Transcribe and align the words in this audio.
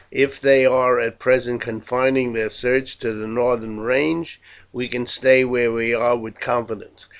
If 0.13 0.41
they 0.41 0.65
are 0.65 0.99
at 0.99 1.19
present 1.19 1.61
confining 1.61 2.33
their 2.33 2.49
search 2.49 2.97
to 3.01 3.13
the 3.13 3.27
northern 3.27 3.81
range 3.81 4.41
we 4.73 4.87
can 4.87 5.05
stay 5.05 5.43
where 5.45 5.71
we 5.71 5.93
are 5.93 6.17
with 6.17 6.39
confidence. 6.39 7.07